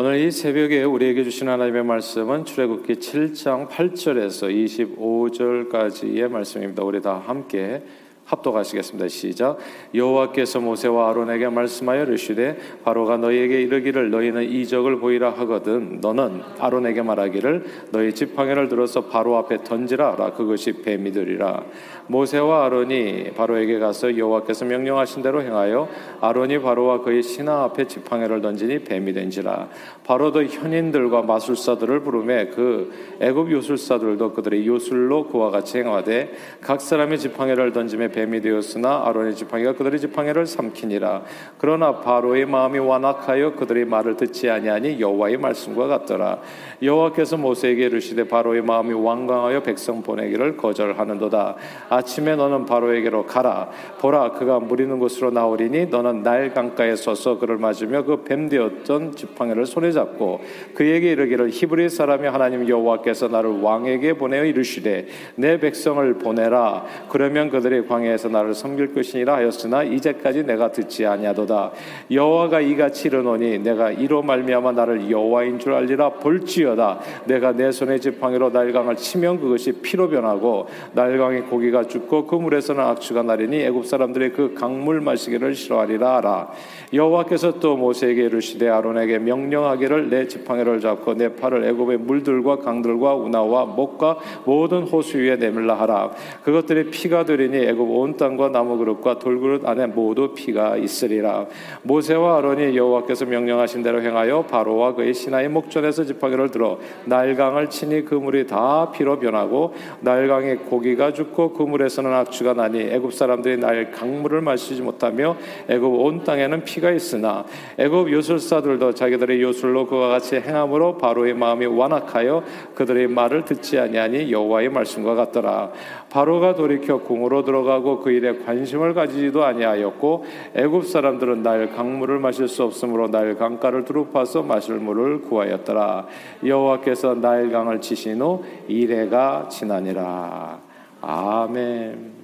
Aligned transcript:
오늘 0.00 0.20
이 0.20 0.30
새벽에 0.30 0.84
우리에게 0.84 1.24
주신 1.24 1.48
하나님의 1.48 1.82
말씀은 1.82 2.44
출애굽기 2.44 3.00
7장 3.00 3.68
8절에서 3.68 4.48
25절까지의 4.96 6.28
말씀입니다. 6.28 6.84
우리 6.84 7.02
다 7.02 7.18
함께 7.18 7.82
합독하시겠습니다. 8.28 9.08
시작. 9.08 9.58
여호와께서 9.94 10.60
모세와 10.60 11.10
아론에게 11.10 11.48
말씀하여 11.48 12.04
이르시되 12.04 12.58
바로가 12.84 13.16
너희에게 13.16 13.62
이르기를 13.62 14.10
너희는 14.10 14.44
이적을 14.44 14.98
보이라 15.00 15.30
하거든 15.30 15.98
너는 16.00 16.42
아론에게 16.58 17.02
말하기를 17.02 17.64
너희 17.90 18.14
지팡이를 18.14 18.68
들어서 18.68 19.06
바로 19.06 19.36
앞에 19.36 19.64
던지라라 19.64 20.32
그것이 20.32 20.82
뱀이 20.82 21.12
되리라. 21.12 21.64
모세와 22.06 22.66
아론이 22.66 23.32
바로에게 23.36 23.78
가서 23.78 24.16
여호와께서 24.16 24.64
명령하신 24.64 25.22
대로 25.22 25.42
행하여 25.42 25.88
아론이 26.20 26.60
바로와 26.60 27.00
그의 27.00 27.22
신하 27.22 27.64
앞에 27.64 27.86
지팡이를 27.86 28.40
던지니 28.40 28.84
뱀이 28.84 29.12
된지라. 29.12 29.68
바로도 30.04 30.44
현인들과 30.44 31.22
마술사들을 31.22 32.00
부르매 32.00 32.48
그 32.48 32.92
애굽 33.20 33.50
요술사들도 33.50 34.32
그들의 34.32 34.66
요술로 34.66 35.28
그와 35.28 35.50
같이 35.50 35.78
행하되 35.78 36.32
각 36.60 36.80
사람의 36.80 37.18
지팡이를 37.18 37.72
던짐에 37.72 38.08
뱀이 38.18 38.40
되었으나 38.40 39.02
아론의 39.06 39.34
지팡이가 39.34 39.74
그들의 39.74 39.98
지팡이를 40.00 40.46
삼키니라. 40.46 41.22
그러나 41.58 42.00
바로의 42.00 42.46
마음이 42.46 42.78
완악하여 42.78 43.54
그들의 43.54 43.84
말을 43.86 44.16
듣지 44.16 44.50
아니하니 44.50 45.00
여호와의 45.00 45.38
말씀과 45.38 45.86
같더라. 45.86 46.38
여호와께서 46.82 47.36
모세에게 47.36 47.86
이르시되 47.86 48.28
바로의 48.28 48.62
마음이 48.62 48.92
완강하여 48.92 49.62
백성 49.62 50.02
보내기를 50.02 50.56
거절하는도다. 50.56 51.56
아침에 51.88 52.36
너는 52.36 52.66
바로에게로 52.66 53.26
가라. 53.26 53.70
보라 54.00 54.32
그가 54.32 54.60
무리는 54.60 54.98
곳으로 54.98 55.30
나오리니 55.30 55.86
너는 55.86 56.22
날 56.22 56.52
강가에 56.52 56.96
서서 56.96 57.38
그를 57.38 57.56
맞으며 57.58 58.04
그 58.04 58.18
뱀 58.24 58.48
되었던 58.48 59.14
지팡이를 59.14 59.66
손에 59.66 59.92
잡고 59.92 60.40
그에게 60.74 61.12
이르기를 61.12 61.50
히브리 61.50 61.88
사람이 61.88 62.26
하나님 62.26 62.68
여호와께서 62.68 63.28
나를 63.28 63.62
왕에게 63.62 64.14
보내어 64.14 64.44
이르시되 64.44 65.06
내 65.36 65.58
백성을 65.58 66.14
보내라. 66.18 66.84
그러면 67.08 67.50
그들이 67.50 67.86
광야 67.86 68.07
광야에서 68.08 68.28
나를 68.28 68.54
섬길 68.54 68.94
것이니라 68.94 69.36
하였으나 69.36 69.82
이제까지 69.82 70.44
내가 70.44 70.72
듣지 70.72 71.06
아니하도다. 71.06 71.72
여호와가 72.10 72.60
이같이 72.60 73.08
이르노니 73.08 73.58
내가 73.58 73.90
이로 73.90 74.22
말미암아 74.22 74.72
나를 74.72 75.10
여호와인 75.10 75.58
줄 75.58 75.74
알리라 75.74 76.10
볼지어다. 76.14 77.00
내가 77.26 77.52
내 77.52 77.70
손의 77.70 78.00
지팡이로 78.00 78.50
날강을 78.50 78.96
치면 78.96 79.40
그것이 79.40 79.72
피로 79.72 80.08
변하고 80.08 80.66
날강의 80.94 81.42
고기가 81.42 81.86
죽고 81.86 82.26
그 82.26 82.34
물에서는 82.36 82.82
악취가 82.82 83.22
나리니 83.22 83.60
애굽 83.62 83.86
사람들의 83.86 84.32
그 84.32 84.54
강물 84.54 85.00
마시기를 85.00 85.54
싫어하리라 85.54 86.16
하라. 86.16 86.50
여호와께서 86.92 87.60
또 87.60 87.76
모세에게 87.76 88.24
이르시되 88.24 88.68
아론에게 88.68 89.18
명령하기를 89.18 90.08
내 90.08 90.26
지팡이를 90.26 90.80
잡고 90.80 91.14
내 91.14 91.34
팔을 91.34 91.64
애굽의 91.64 91.98
물들과 91.98 92.58
강들과 92.58 93.14
운하와 93.14 93.66
목과 93.66 94.18
모든 94.44 94.82
호수 94.82 95.18
위에 95.18 95.36
내밀라 95.36 95.74
하라. 95.74 96.12
그것들이 96.44 96.90
피가 96.90 97.24
되리니 97.24 97.58
애굽 97.66 97.97
온 98.00 98.16
땅과 98.16 98.50
나무 98.50 98.78
그릇과 98.78 99.18
돌그릇 99.18 99.66
안에 99.66 99.86
모두 99.86 100.34
피가 100.34 100.76
있으리라. 100.76 101.46
모세와 101.82 102.38
아론이 102.38 102.76
여호와께서 102.76 103.26
명령하신 103.26 103.82
대로 103.82 104.02
행하여 104.02 104.42
바로와 104.42 104.94
그의 104.94 105.14
신하의 105.14 105.48
목전에서 105.48 106.04
지팡이를 106.04 106.50
들어 106.50 106.78
날강을 107.06 107.70
치니 107.70 108.04
그 108.04 108.14
물이 108.14 108.46
다 108.46 108.90
피로 108.92 109.18
변하고 109.18 109.74
날강의 110.00 110.58
고기가 110.58 111.12
죽고 111.12 111.52
그 111.52 111.62
물에서는 111.62 112.12
악취가 112.12 112.54
나니 112.54 112.80
애굽 112.80 113.12
사람들이 113.12 113.58
날 113.58 113.90
강물을 113.90 114.40
마시지 114.40 114.82
못하며 114.82 115.36
애굽 115.68 116.00
온 116.00 116.24
땅에는 116.24 116.64
피가 116.64 116.90
있으나 116.90 117.44
애굽 117.78 118.12
요술사들도 118.12 118.94
자기들의 118.94 119.42
요술로 119.42 119.86
그와 119.86 120.08
같이 120.08 120.36
행함으로 120.36 120.98
바로의 120.98 121.34
마음이 121.34 121.66
완악하여 121.66 122.42
그들의 122.74 123.08
말을 123.08 123.44
듣지 123.44 123.78
아니하니 123.78 124.30
여호와의 124.30 124.68
말씀과 124.68 125.14
같더라. 125.14 125.70
바로가 126.10 126.54
돌이켜 126.54 126.98
궁으로 126.98 127.44
들어가고 127.44 127.87
그 127.96 128.10
일에 128.10 128.38
관심을 128.38 128.94
가지지도 128.94 129.44
아니하였고 129.44 130.24
애굽 130.54 130.86
사람들은 130.86 131.42
날 131.42 131.70
강물을 131.70 132.18
마실 132.18 132.46
수 132.46 132.62
없으므로 132.62 133.08
날 133.08 133.36
강가를 133.36 133.84
두루파서 133.84 134.42
마실 134.42 134.74
물을 134.74 135.22
구하였더라 135.22 136.06
여호와께서 136.44 137.14
나일 137.14 137.50
강을 137.50 137.80
치신 137.80 138.20
후 138.20 138.44
이래가 138.68 139.48
지나니라 139.48 140.60
아멘. 141.00 142.18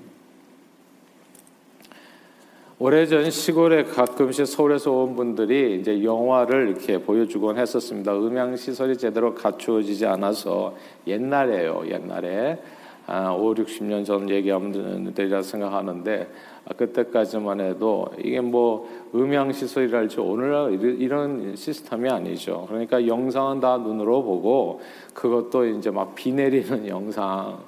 오래전 2.77 3.31
시골에 3.31 3.85
가끔씩 3.85 4.47
서울에서 4.47 4.91
온 4.91 5.15
분들이 5.15 5.79
이제 5.81 6.03
영화를 6.03 6.71
이렇게 6.71 6.99
보여주곤 6.99 7.57
했었습니다. 7.57 8.15
음향 8.15 8.57
시설이 8.57 8.99
제대로 8.99 9.33
갖추어지지 9.35 10.05
않아서 10.07 10.75
옛날에요, 11.07 11.85
옛날에. 11.89 12.59
아, 13.07 13.33
5, 13.33 13.55
60년 13.55 14.05
전 14.05 14.31
얘기하면 14.31 15.13
되리라 15.15 15.43
생각하는데 15.43 16.29
아, 16.65 16.75
그때까지만 16.75 17.61
해도 17.61 18.07
이게 18.19 18.41
뭐 18.41 18.89
음향 19.15 19.53
시설이랄지 19.53 20.21
오늘날 20.21 20.73
이런 20.83 21.55
시스템이 21.55 22.09
아니죠. 22.09 22.65
그러니까 22.69 23.07
영상은 23.07 23.61
다 23.61 23.77
눈으로 23.77 24.23
보고 24.23 24.81
그것도 25.13 25.67
이제 25.67 25.91
막 25.91 26.15
비 26.15 26.33
내리는 26.33 26.87
영상 26.89 27.59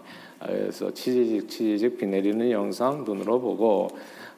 그래서 0.40 0.92
치지직 0.92 1.48
치지직 1.48 1.98
비 1.98 2.06
내리는 2.06 2.50
영상 2.50 3.04
눈으로 3.04 3.40
보고 3.40 3.88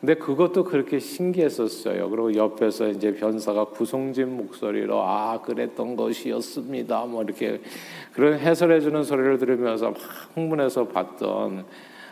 근데 0.00 0.14
그것도 0.14 0.64
그렇게 0.64 1.00
신기했었어요. 1.00 2.08
그리고 2.10 2.32
옆에서 2.34 2.88
이제 2.88 3.14
변사가 3.14 3.66
구성진 3.66 4.36
목소리로 4.36 5.02
아 5.02 5.40
그랬던 5.42 5.96
것이었습니다. 5.96 7.04
뭐 7.06 7.24
이렇게 7.24 7.60
그런 8.12 8.38
해설해주는 8.38 9.02
소리를 9.02 9.38
들으면서 9.38 9.90
막 9.90 9.98
흥분해서 10.34 10.86
봤던 10.88 11.64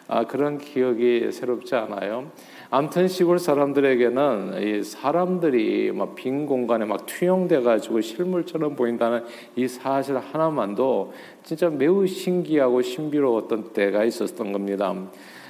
아, 0.09 0.25
그런 0.25 0.59
기억이 0.59 1.33
새롭지 1.33 1.75
않아요. 1.75 2.31
아무튼 2.71 3.09
시골 3.09 3.39
사람들에게는 3.39 4.63
이 4.63 4.83
사람들이 4.83 5.93
막 5.93 6.15
빈 6.17 6.47
공간에 6.47 6.85
막 6.85 7.07
투영돼 7.07 7.61
가지고 7.63 8.01
실물처럼 8.01 8.75
보인다는 8.75 9.25
이 9.55 9.69
사실 9.69 10.17
하나만도 10.17 11.13
진짜 11.45 11.69
매우 11.71 12.07
신기하고 12.07 12.83
신비로웠던 12.83 13.73
때가 13.73 14.05
있었던 14.05 14.53
겁니다. 14.53 14.95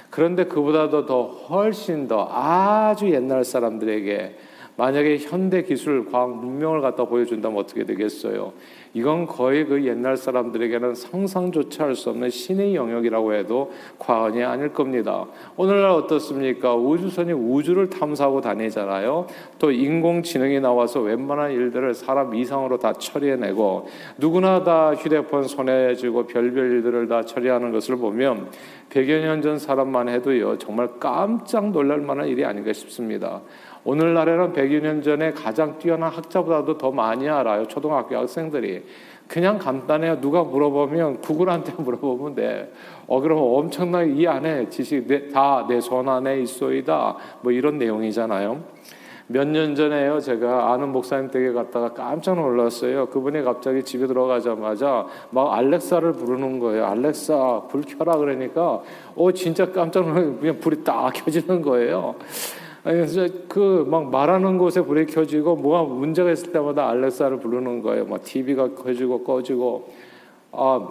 그런데 0.09 0.45
그보다도 0.45 1.05
더 1.05 1.23
훨씬 1.23 2.07
더 2.07 2.27
아주 2.31 3.09
옛날 3.11 3.43
사람들에게 3.43 4.35
만약에 4.77 5.17
현대 5.17 5.63
기술, 5.63 6.05
과학, 6.05 6.37
문명을 6.37 6.81
갖다 6.81 7.05
보여준다면 7.05 7.57
어떻게 7.57 7.83
되겠어요? 7.83 8.53
이건 8.93 9.25
거의 9.25 9.65
그 9.65 9.83
옛날 9.85 10.15
사람들에게는 10.17 10.95
상상조차 10.95 11.85
할 11.85 11.95
수 11.95 12.11
없는 12.11 12.29
신의 12.29 12.75
영역이라고 12.75 13.33
해도 13.33 13.71
과언이 13.97 14.43
아닐 14.43 14.71
겁니다. 14.71 15.25
오늘날 15.55 15.89
어떻습니까? 15.89 16.75
우주선이 16.75 17.33
우주를 17.33 17.89
탐사하고 17.89 18.39
다니잖아요. 18.41 19.25
또 19.57 19.71
인공지능이 19.71 20.59
나와서 20.59 21.01
웬만한 21.01 21.51
일들을 21.53 21.95
사람 21.95 22.35
이상으로 22.35 22.77
다 22.77 22.93
처리해내고 22.93 23.87
누구나 24.19 24.63
다 24.63 24.93
휴대폰 24.93 25.43
손에 25.43 25.95
쥐고 25.95 26.27
별별 26.27 26.71
일들을 26.73 27.07
다 27.07 27.23
처리하는 27.23 27.71
것을 27.71 27.95
보면 27.97 28.49
100여 28.91 29.21
년 29.21 29.41
전 29.41 29.59
사람만 29.59 30.09
해도요, 30.09 30.57
정말 30.57 30.87
깜짝 30.99 31.71
놀랄 31.71 31.99
만한 31.99 32.27
일이 32.27 32.45
아닌가 32.45 32.71
싶습니다. 32.73 33.41
오늘날에는 33.87 34.51
100여 34.51 34.81
년 34.81 35.01
전에 35.01 35.31
가장 35.31 35.79
뛰어난 35.79 36.11
학자보다도 36.11 36.77
더 36.77 36.91
많이 36.91 37.29
알아요. 37.29 37.65
초등학교 37.69 38.17
학생들이. 38.17 38.83
그냥 39.29 39.57
간단해요. 39.57 40.19
누가 40.19 40.43
물어보면 40.43 41.21
구글한테 41.21 41.71
물어보면 41.81 42.35
돼. 42.35 42.71
어, 43.07 43.21
그러면 43.21 43.45
엄청나게 43.45 44.11
이 44.11 44.27
안에 44.27 44.67
지식 44.69 45.07
다 45.33 45.65
내 45.69 45.79
손 45.79 46.09
안에 46.09 46.41
있소이다. 46.41 47.15
뭐 47.41 47.51
이런 47.53 47.77
내용이잖아요. 47.77 48.61
몇 49.29 49.45
년 49.47 49.73
전에요. 49.75 50.19
제가 50.19 50.73
아는 50.73 50.89
목사님 50.91 51.31
댁에 51.31 51.53
갔다가 51.53 51.93
깜짝 51.93 52.35
놀랐어요. 52.35 53.05
그분이 53.07 53.41
갑자기 53.43 53.83
집에 53.83 54.05
들어가자마자 54.05 55.05
막 55.31 55.53
알렉사를 55.53 56.11
부르는 56.11 56.59
거예요. 56.59 56.85
알렉사 56.87 57.63
불 57.69 57.83
켜라 57.83 58.17
그러니까 58.17 58.81
어 59.15 59.31
진짜 59.33 59.71
깜짝 59.71 60.05
놀라서 60.07 60.39
그냥 60.39 60.59
불이 60.59 60.83
딱 60.83 61.11
켜지는 61.13 61.61
거예요. 61.61 62.15
그래서 62.83 63.27
그 63.47 63.85
막 63.87 64.09
말하는 64.09 64.57
곳에 64.57 64.81
불이 64.81 65.07
켜지고 65.07 65.55
뭐가 65.55 65.83
문제가 65.83 66.31
있을 66.31 66.51
때마다 66.51 66.89
알렉사를 66.89 67.39
부르는 67.39 67.81
거예요. 67.81 68.05
막 68.05 68.23
TV가 68.23 68.75
켜지고 68.75 69.23
꺼지고. 69.23 69.93
아, 70.51 70.87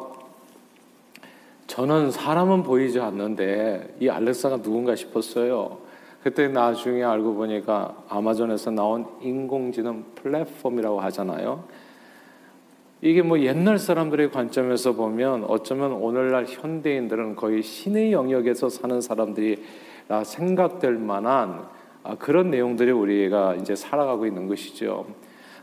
저는 1.66 2.10
사람은 2.10 2.62
보이지 2.62 3.00
않는데 3.00 3.96
이 4.00 4.08
알렉사가 4.08 4.62
누군가 4.62 4.94
싶었어요. 4.94 5.78
그때 6.22 6.48
나중에 6.48 7.02
알고 7.04 7.34
보니까 7.34 7.96
아마존에서 8.08 8.70
나온 8.70 9.06
인공지능 9.20 10.04
플랫폼이라고 10.16 11.00
하잖아요. 11.02 11.64
이게 13.02 13.22
뭐 13.22 13.38
옛날 13.40 13.78
사람들의 13.78 14.30
관점에서 14.30 14.94
보면 14.94 15.44
어쩌면 15.44 15.92
오늘날 15.92 16.46
현대인들은 16.46 17.36
거의 17.36 17.62
신의 17.62 18.12
영역에서 18.12 18.68
사는 18.68 19.00
사람들이라 19.00 20.24
생각될 20.24 20.94
만한 20.94 21.50
아, 21.50 21.75
그런 22.18 22.50
내용들이 22.50 22.90
우리가 22.90 23.56
이제 23.56 23.74
살아가고 23.74 24.26
있는 24.26 24.46
것이죠. 24.46 25.06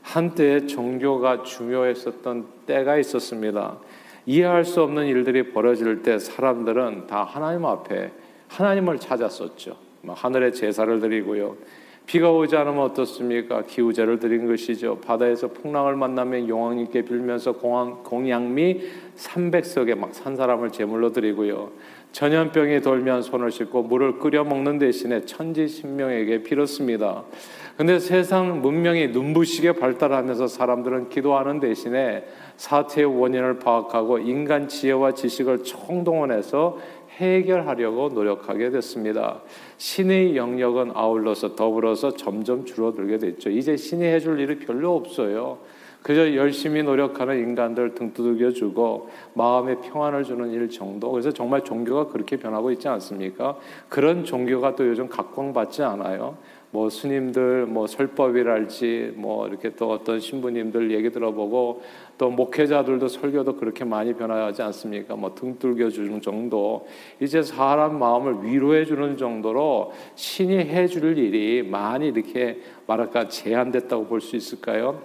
한때 0.01 0.65
종교가 0.65 1.43
중요했었던 1.43 2.45
때가 2.65 2.97
있었습니다. 2.97 3.77
이해할 4.25 4.65
수 4.65 4.81
없는 4.81 5.05
일들이 5.05 5.51
벌어질 5.51 6.01
때 6.03 6.19
사람들은 6.19 7.07
다 7.07 7.23
하나님 7.23 7.65
앞에 7.65 8.11
하나님을 8.49 8.99
찾았었죠. 8.99 9.77
하늘에 10.07 10.51
제사를 10.51 10.99
드리고요. 10.99 11.55
비가 12.05 12.29
오지 12.31 12.57
않으면 12.57 12.79
어떻습니까? 12.83 13.63
기우제를 13.63 14.19
드린 14.19 14.45
것이죠. 14.45 14.99
바다에서 14.99 15.47
풍랑을 15.47 15.95
만나면 15.95 16.49
용왕님께 16.49 17.03
빌면서 17.03 17.53
공양미 17.53 18.81
300석에 19.15 19.95
막 19.95 20.13
산 20.13 20.35
사람을 20.35 20.71
제물로 20.71 21.13
드리고요. 21.13 21.71
전염병이 22.13 22.81
돌면 22.81 23.23
손을 23.23 23.51
씻고 23.51 23.83
물을 23.83 24.19
끓여 24.19 24.43
먹는 24.43 24.77
대신에 24.77 25.25
천지 25.25 25.67
신명에게 25.67 26.43
빌었습니다. 26.43 27.23
근데 27.75 27.97
세상 27.97 28.61
문명이 28.61 29.07
눈부시게 29.07 29.73
발달하면서 29.73 30.45
사람들은 30.45 31.09
기도하는 31.09 31.59
대신에 31.59 32.23
사태의 32.55 33.07
원인을 33.19 33.57
파악하고 33.57 34.19
인간 34.19 34.67
지혜와 34.67 35.15
지식을 35.15 35.63
총동원해서 35.63 36.77
해결하려고 37.17 38.09
노력하게 38.09 38.69
됐습니다. 38.69 39.41
신의 39.77 40.37
영역은 40.37 40.91
아울러서 40.93 41.55
더불어서 41.55 42.11
점점 42.11 42.63
줄어들게 42.65 43.17
됐죠. 43.17 43.49
이제 43.49 43.75
신이 43.75 44.03
해줄 44.03 44.39
일이 44.39 44.59
별로 44.59 44.95
없어요. 44.95 45.57
그저 46.03 46.35
열심히 46.35 46.83
노력하는 46.83 47.39
인간들 47.39 47.95
등 47.95 48.13
두들겨 48.13 48.51
주고 48.51 49.09
마음의 49.33 49.77
평안을 49.81 50.25
주는 50.25 50.51
일 50.51 50.69
정도. 50.69 51.09
그래서 51.11 51.31
정말 51.31 51.63
종교가 51.63 52.07
그렇게 52.07 52.35
변하고 52.37 52.71
있지 52.71 52.87
않습니까? 52.89 53.57
그런 53.87 54.25
종교가 54.25 54.75
또 54.75 54.85
요즘 54.87 55.07
각광받지 55.07 55.81
않아요. 55.81 56.37
뭐 56.71 56.89
스님들 56.89 57.67
뭐 57.67 57.85
설법이랄지 57.87 59.13
뭐 59.15 59.47
이렇게 59.47 59.75
또 59.75 59.91
어떤 59.91 60.19
신부님들 60.19 60.91
얘기 60.91 61.11
들어보고 61.11 61.83
또 62.17 62.31
목회자들도 62.31 63.07
설교도 63.07 63.57
그렇게 63.57 63.85
많이 63.85 64.13
변화하지 64.13 64.61
않습니까? 64.63 65.15
뭐등 65.15 65.59
뚫겨 65.59 65.89
주는 65.89 66.19
정도 66.19 66.87
이제 67.21 67.43
사람 67.43 67.99
마음을 67.99 68.43
위로해 68.43 68.85
주는 68.85 69.15
정도로 69.17 69.93
신이 70.15 70.57
해 70.57 70.87
줄 70.87 71.17
일이 71.17 71.63
많이 71.63 72.07
이렇게 72.07 72.59
말할까 72.87 73.27
제한됐다고 73.29 74.07
볼 74.07 74.19
수 74.19 74.35
있을까요? 74.35 75.01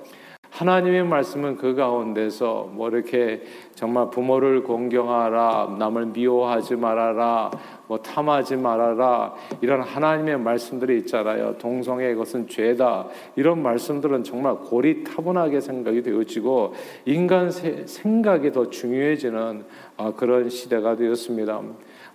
하나님의 0.50 1.05
말씀은 1.05 1.56
그 1.56 1.75
가운데서 1.75 2.71
뭐 2.73 2.89
이렇게 2.89 3.43
정말 3.75 4.11
부모를 4.11 4.62
공경하라, 4.62 5.77
남을 5.79 6.06
미워하지 6.06 6.77
말아라, 6.77 7.50
뭐 7.87 7.99
탐하지 7.99 8.56
말아라 8.56 9.35
이런 9.61 9.83
하나님의 9.83 10.39
말씀들이 10.41 10.99
있잖아요. 10.99 11.56
동성애 11.59 12.11
이것은 12.12 12.49
죄다 12.49 13.06
이런 13.37 13.62
말씀들은 13.62 14.25
정말 14.25 14.56
고리 14.56 15.05
타분하게 15.05 15.61
생각이 15.61 16.03
되어지고 16.03 16.75
인간 17.05 17.50
생각이 17.50 18.53
더 18.53 18.69
중요해지는 18.69 19.65
아, 19.97 20.12
그런 20.17 20.49
시대가 20.49 20.97
되었습니다. 20.97 21.61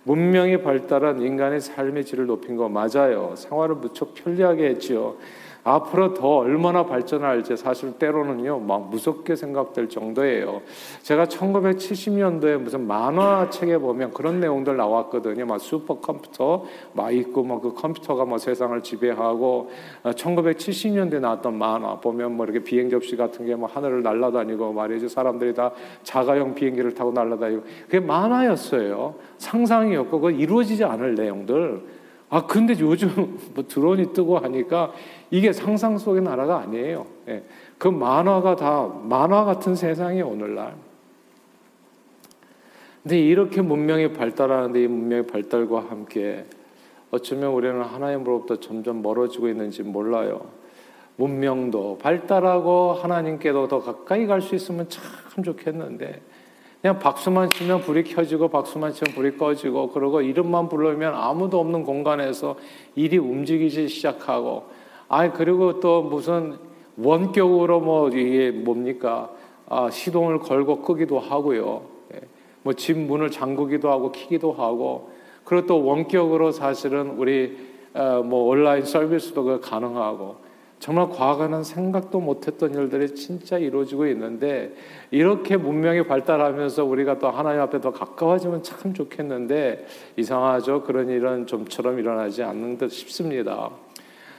문명이 0.04 0.62
발달한 0.62 1.22
인간의 1.22 1.60
삶의 1.60 2.04
질을 2.04 2.26
높인 2.26 2.56
거 2.56 2.68
맞아요. 2.68 3.34
생활을 3.36 3.76
무척 3.76 4.14
편리하게 4.14 4.66
했지요. 4.68 5.16
앞으로 5.64 6.12
더 6.12 6.36
얼마나 6.36 6.84
발전할지 6.84 7.56
사실 7.56 7.92
때로는요, 7.92 8.60
막 8.60 8.90
무섭게 8.90 9.34
생각될 9.34 9.88
정도예요. 9.88 10.60
제가 11.02 11.24
1970년도에 11.24 12.58
무슨 12.58 12.86
만화책에 12.86 13.78
보면 13.78 14.12
그런 14.12 14.40
내용들 14.40 14.76
나왔거든요. 14.76 15.46
막 15.46 15.58
슈퍼컴퓨터 15.58 16.64
막 16.92 17.10
있고, 17.14 17.42
뭐그 17.42 17.74
컴퓨터가 17.74 18.26
뭐 18.26 18.36
세상을 18.36 18.78
지배하고, 18.82 19.70
1970년대에 20.04 21.16
어, 21.16 21.20
나왔던 21.20 21.56
만화 21.56 21.96
보면 21.96 22.36
뭐 22.36 22.44
이렇게 22.44 22.62
비행 22.62 22.90
접시 22.90 23.16
같은 23.16 23.46
게 23.46 23.54
뭐 23.54 23.68
하늘을 23.68 24.02
날아다니고 24.02 24.72
말이죠. 24.72 25.08
사람들이 25.08 25.54
다 25.54 25.70
자가용 26.02 26.54
비행기를 26.54 26.94
타고 26.94 27.12
날아다니고. 27.12 27.62
그게 27.86 28.00
만화였어요. 28.00 29.14
상상이었고, 29.38 30.20
그 30.20 30.30
이루어지지 30.30 30.84
않을 30.84 31.14
내용들. 31.14 32.03
아, 32.30 32.46
근데 32.46 32.74
요즘 32.80 33.38
뭐 33.54 33.64
드론이 33.66 34.12
뜨고 34.12 34.38
하니까 34.38 34.92
이게 35.30 35.52
상상 35.52 35.98
속의 35.98 36.22
나라가 36.22 36.58
아니에요. 36.58 37.06
예. 37.28 37.44
그 37.78 37.88
만화가 37.88 38.56
다 38.56 38.88
만화 39.02 39.44
같은 39.44 39.74
세상이 39.74 40.22
오늘날. 40.22 40.74
근데 43.02 43.20
이렇게 43.20 43.60
문명이 43.60 44.14
발달하는데 44.14 44.82
이 44.82 44.86
문명의 44.86 45.26
발달과 45.26 45.86
함께 45.90 46.46
어쩌면 47.10 47.52
우리는 47.52 47.80
하나님으로부터 47.80 48.56
점점 48.56 49.02
멀어지고 49.02 49.48
있는지 49.48 49.82
몰라요. 49.82 50.46
문명도 51.16 51.98
발달하고 51.98 52.94
하나님께도 52.94 53.68
더 53.68 53.80
가까이 53.80 54.26
갈 54.26 54.40
수 54.40 54.54
있으면 54.54 54.88
참 54.88 55.44
좋겠는데 55.44 56.20
그냥 56.84 56.98
박수만 56.98 57.48
치면 57.48 57.80
불이 57.80 58.04
켜지고 58.04 58.48
박수만 58.48 58.92
치면 58.92 59.14
불이 59.14 59.38
꺼지고 59.38 59.88
그러고 59.88 60.20
이름만 60.20 60.68
부르면 60.68 61.14
아무도 61.14 61.58
없는 61.58 61.82
공간에서 61.82 62.56
일이 62.94 63.16
움직이기 63.16 63.88
시작하고 63.88 64.64
아니 65.08 65.32
그리고 65.32 65.80
또 65.80 66.02
무슨 66.02 66.58
원격으로 66.98 67.80
뭐 67.80 68.10
이게 68.10 68.50
뭡니까? 68.50 69.30
아, 69.66 69.88
시동을 69.88 70.40
걸고 70.40 70.82
끄기도 70.82 71.18
하고요. 71.18 71.86
예. 72.16 72.20
뭐집 72.64 72.98
문을 72.98 73.30
잠그기도 73.30 73.90
하고 73.90 74.12
키기도 74.12 74.52
하고 74.52 75.08
그리고 75.46 75.66
또 75.66 75.82
원격으로 75.86 76.52
사실은 76.52 77.12
우리 77.16 77.56
어, 77.94 78.22
뭐 78.22 78.44
온라인 78.50 78.84
서비스도 78.84 79.58
가능하고 79.62 80.36
정말 80.84 81.08
과거는 81.08 81.64
생각도 81.64 82.20
못했던 82.20 82.74
일들이 82.74 83.14
진짜 83.14 83.56
이루어지고 83.56 84.06
있는데 84.08 84.74
이렇게 85.10 85.56
문명이 85.56 86.02
발달하면서 86.02 86.84
우리가 86.84 87.18
또 87.18 87.30
하나님 87.30 87.62
앞에 87.62 87.80
더 87.80 87.90
가까워지면 87.90 88.62
참 88.62 88.92
좋겠는데 88.92 89.86
이상하죠. 90.18 90.82
그런 90.82 91.08
일은 91.08 91.46
좀처럼 91.46 91.98
일어나지 91.98 92.42
않는 92.42 92.76
듯 92.76 92.90
싶습니다. 92.90 93.70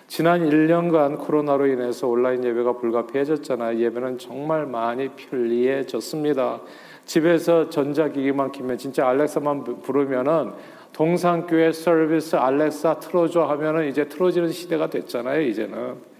지난 0.06 0.48
1년간 0.48 1.18
코로나로 1.18 1.66
인해서 1.66 2.08
온라인 2.08 2.44
예배가 2.44 2.74
불가피해졌잖아요. 2.74 3.80
예배는 3.80 4.20
정말 4.20 4.68
많이 4.68 5.10
편리해졌습니다. 5.10 6.62
집에서 7.06 7.72
전자기기만 7.72 8.52
키면 8.52 8.78
진짜 8.78 9.08
알렉사만 9.08 9.82
부르면은 9.82 10.52
동산교회 10.94 11.72
서비스 11.72 12.36
알렉사 12.36 13.00
틀어줘 13.00 13.46
하면은 13.46 13.90
이제 13.90 14.08
틀어지는 14.08 14.52
시대가 14.52 14.92
됐잖아요. 14.92 15.42
이제는 15.42 15.96
네. 15.96 16.15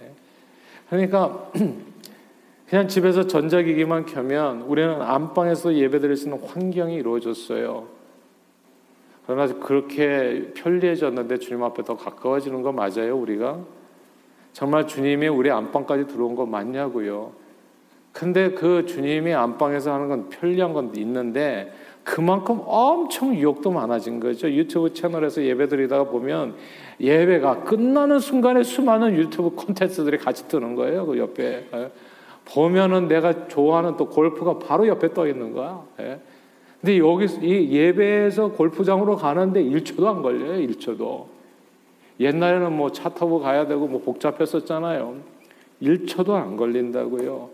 그러니까 0.90 1.52
그냥 2.70 2.88
집에서 2.88 3.28
전자기기만 3.28 4.06
켜면 4.06 4.62
우리는 4.62 5.02
안방에서 5.02 5.76
예배드릴 5.76 6.16
수 6.16 6.28
있는 6.28 6.42
환경이 6.42 6.96
이루어졌어요. 6.96 7.88
그러나 9.26 9.52
그렇게 9.54 10.52
편리해졌는데 10.56 11.40
주님 11.40 11.64
앞에 11.64 11.84
더 11.84 11.98
가까워지는 11.98 12.62
거 12.62 12.72
맞아요, 12.72 13.18
우리가? 13.18 13.60
정말 14.54 14.88
주님이 14.88 15.28
우리 15.28 15.52
안방까지 15.52 16.08
들어온 16.08 16.36
거 16.36 16.46
맞냐고요. 16.46 17.34
근데 18.12 18.52
그 18.52 18.86
주님이 18.86 19.34
안방에서 19.34 19.94
하는 19.94 20.08
건 20.08 20.30
편리한 20.30 20.74
건 20.74 20.96
있는데 20.96 21.74
그만큼 22.04 22.62
엄청 22.66 23.36
유혹도 23.36 23.72
많아진 23.72 24.20
거죠. 24.20 24.50
유튜브 24.50 24.94
채널에서 24.94 25.44
예배 25.44 25.68
드리다가 25.68 26.06
보면 26.06 26.56
예배가 27.00 27.64
끝나는 27.64 28.20
순간에 28.20 28.64
수많은 28.64 29.16
유튜브 29.16 29.52
콘텐츠들이 29.56 30.18
같이 30.18 30.48
뜨는 30.48 30.76
거예요. 30.76 31.06
그 31.06 31.18
옆에. 31.18 31.68
예. 31.74 31.92
보면은 32.46 33.08
내가 33.08 33.48
좋아하는 33.48 33.98
또 33.98 34.08
골프가 34.08 34.60
바로 34.60 34.88
옆에 34.88 35.14
떠 35.14 35.28
있는 35.28 35.54
거야. 35.54 35.84
예. 36.00 36.20
근데 36.80 37.00
여기 37.00 37.26
이 37.42 37.72
예배에서 37.72 38.52
골프장으로 38.52 39.16
가는데 39.18 39.64
1초도 39.64 40.06
안 40.06 40.22
걸려요. 40.22 40.66
1초도. 40.68 41.26
옛날에는 42.20 42.72
뭐 42.78 42.92
차 42.92 43.10
타고 43.10 43.40
가야 43.40 43.68
되고 43.68 43.88
뭐 43.88 44.02
복잡했었잖아요. 44.02 45.16
1초도 45.82 46.32
안 46.32 46.56
걸린다고요. 46.56 47.50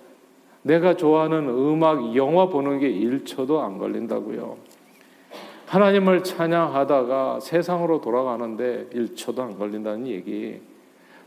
내가 0.64 0.96
좋아하는 0.96 1.50
음악, 1.50 2.16
영화 2.16 2.48
보는 2.48 2.80
게 2.80 2.92
1초도 2.92 3.60
안 3.62 3.80
걸린다고요. 3.80 4.58
하나님을 5.72 6.26
찬양하다가 6.26 7.40
세상으로 7.40 8.02
돌아가는데 8.02 8.90
1초도 8.94 9.40
안 9.40 9.58
걸린다는 9.58 10.06
얘기. 10.06 10.60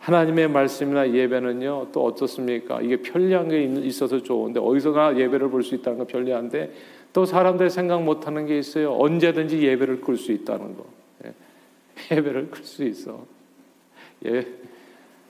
하나님의 0.00 0.48
말씀이나 0.48 1.10
예배는요, 1.10 1.88
또 1.92 2.04
어떻습니까? 2.04 2.82
이게 2.82 2.98
편리한 2.98 3.48
게 3.48 3.62
있어서 3.64 4.22
좋은데, 4.22 4.60
어디서나 4.60 5.16
예배를 5.16 5.48
볼 5.48 5.62
수 5.62 5.74
있다는 5.74 5.96
건 5.96 6.06
편리한데, 6.06 6.74
또 7.14 7.24
사람들 7.24 7.70
생각 7.70 8.02
못 8.02 8.26
하는 8.26 8.44
게 8.44 8.58
있어요. 8.58 8.92
언제든지 8.92 9.62
예배를 9.62 10.02
끌 10.02 10.18
수 10.18 10.30
있다는 10.30 10.76
거. 10.76 10.84
예. 11.24 11.32
예배를 12.14 12.50
끌 12.50 12.64
수 12.64 12.84
있어. 12.84 13.24
예. 14.26 14.46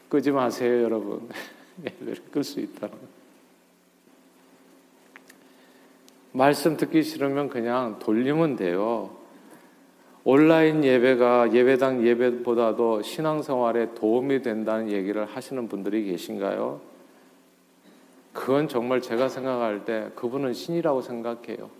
끄지 0.08 0.32
마세요, 0.32 0.82
여러분. 0.82 1.28
예배를 1.86 2.16
끌 2.32 2.42
수 2.42 2.58
있다는 2.58 2.90
거. 2.90 3.13
말씀 6.36 6.76
듣기 6.76 7.04
싫으면 7.04 7.48
그냥 7.48 8.00
돌리면 8.00 8.56
돼요. 8.56 9.10
온라인 10.24 10.82
예배가 10.82 11.52
예배당 11.52 12.04
예배보다도 12.04 13.02
신앙생활에 13.02 13.94
도움이 13.94 14.42
된다는 14.42 14.90
얘기를 14.90 15.26
하시는 15.26 15.68
분들이 15.68 16.04
계신가요? 16.06 16.80
그건 18.32 18.66
정말 18.66 19.00
제가 19.00 19.28
생각할 19.28 19.84
때 19.84 20.10
그분은 20.16 20.54
신이라고 20.54 21.02
생각해요. 21.02 21.70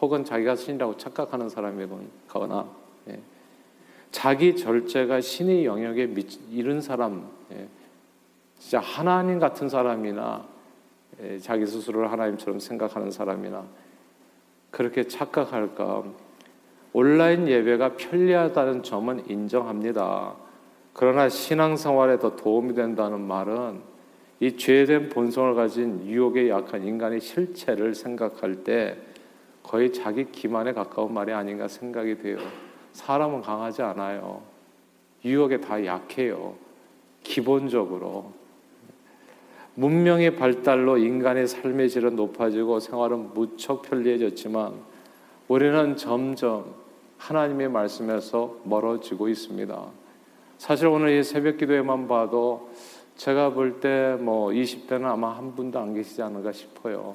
혹은 0.00 0.24
자기가 0.24 0.56
신이라고 0.56 0.96
착각하는 0.96 1.48
사람이거나 1.48 2.68
예. 3.10 3.20
자기 4.10 4.56
절제가 4.56 5.20
신의 5.20 5.66
영역에 5.66 6.12
이른 6.50 6.80
사람, 6.80 7.30
예. 7.52 7.68
진짜 8.58 8.80
하나님 8.80 9.38
같은 9.38 9.68
사람이나 9.68 10.44
예. 11.22 11.38
자기 11.38 11.64
스스로를 11.64 12.10
하나님처럼 12.10 12.58
생각하는 12.58 13.12
사람이나 13.12 13.64
그렇게 14.70 15.06
착각할까? 15.06 16.04
온라인 16.92 17.46
예배가 17.48 17.96
편리하다는 17.96 18.82
점은 18.82 19.28
인정합니다. 19.28 20.34
그러나 20.92 21.28
신앙생활에 21.28 22.18
더 22.18 22.34
도움이 22.36 22.74
된다는 22.74 23.20
말은 23.20 23.80
이 24.40 24.56
죄된 24.56 25.10
본성을 25.10 25.54
가진 25.54 26.04
유혹에 26.06 26.48
약한 26.48 26.82
인간의 26.82 27.20
실체를 27.20 27.94
생각할 27.94 28.64
때 28.64 28.96
거의 29.62 29.92
자기 29.92 30.32
기만에 30.32 30.72
가까운 30.72 31.12
말이 31.14 31.32
아닌가 31.32 31.68
생각이 31.68 32.18
돼요. 32.18 32.38
사람은 32.92 33.42
강하지 33.42 33.82
않아요. 33.82 34.42
유혹에 35.24 35.60
다 35.60 35.84
약해요. 35.84 36.54
기본적으로. 37.22 38.32
문명의 39.80 40.36
발달로 40.36 40.98
인간의 40.98 41.46
삶의 41.46 41.88
질은 41.88 42.14
높아지고 42.14 42.80
생활은 42.80 43.32
무척 43.32 43.80
편리해졌지만 43.80 44.74
우리는 45.48 45.96
점점 45.96 46.74
하나님의 47.16 47.70
말씀에서 47.70 48.58
멀어지고 48.64 49.28
있습니다. 49.30 49.82
사실 50.58 50.86
오늘 50.88 51.18
이 51.18 51.22
새벽 51.24 51.56
기도에만 51.56 52.08
봐도 52.08 52.68
제가 53.16 53.54
볼 53.54 53.80
때 53.80 54.18
뭐 54.20 54.50
20대는 54.50 55.04
아마 55.04 55.34
한 55.34 55.54
분도 55.54 55.78
안 55.78 55.94
계시지 55.94 56.20
않을까 56.20 56.52
싶어요. 56.52 57.14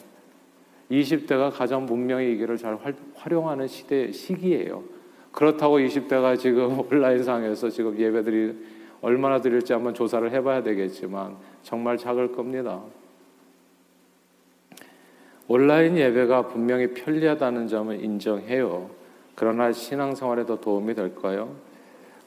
20대가 0.89 1.51
가장 1.55 1.85
문명의 1.85 2.33
이기를 2.33 2.57
잘 2.57 2.79
활용하는 3.13 3.67
시대 3.67 4.11
시기예요. 4.11 4.83
그렇다고 5.31 5.77
20대가 5.77 6.39
지금 6.39 6.79
온라인상에서 6.91 7.69
지금 7.69 7.95
예배들이 7.99 8.57
얼마나 9.01 9.39
드릴지 9.39 9.71
한번 9.71 9.93
조사를 9.93 10.31
해봐야 10.31 10.63
되겠지만 10.63 11.35
정말 11.65 11.97
작을 11.97 12.31
겁니다. 12.31 12.79
온라인 15.47 15.97
예배가 15.97 16.47
분명히 16.47 16.93
편리하다는 16.93 17.67
점을 17.67 18.03
인정해요. 18.03 18.91
그러나 19.33 19.71
신앙생활에도 19.71 20.61
도움이 20.61 20.93
될까요? 20.93 21.55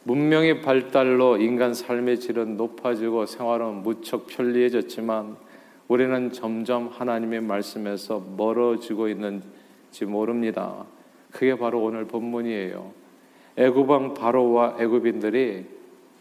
문명의 0.03 0.61
발달로 0.61 1.37
인간 1.37 1.73
삶의 1.73 2.19
질은 2.19 2.57
높아지고 2.57 3.27
생활은 3.27 3.83
무척 3.85 4.27
편리해졌지만 4.27 5.37
우리는 5.87 6.33
점점 6.33 6.89
하나님의 6.89 7.41
말씀에서 7.41 8.21
멀어지고 8.37 9.09
있는지 9.09 10.05
모릅니다. 10.05 10.85
그게 11.31 11.57
바로 11.57 11.81
오늘 11.85 12.07
본문이에요. 12.07 12.91
애굽왕 13.57 14.15
바로와 14.15 14.79
애굽인들이 14.81 15.78